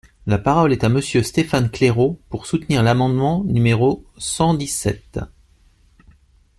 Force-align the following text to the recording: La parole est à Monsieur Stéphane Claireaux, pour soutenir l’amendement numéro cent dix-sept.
La 0.25 0.39
parole 0.39 0.71
est 0.73 0.83
à 0.83 0.89
Monsieur 0.89 1.21
Stéphane 1.21 1.69
Claireaux, 1.69 2.19
pour 2.29 2.47
soutenir 2.47 2.81
l’amendement 2.81 3.43
numéro 3.43 4.03
cent 4.17 4.55
dix-sept. 4.55 5.19